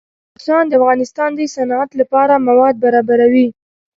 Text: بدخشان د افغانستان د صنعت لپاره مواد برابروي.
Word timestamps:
بدخشان 0.33 0.63
د 0.67 0.73
افغانستان 0.79 1.29
د 1.35 1.39
صنعت 1.55 1.89
لپاره 1.99 2.43
مواد 2.47 2.75
برابروي. 2.83 3.47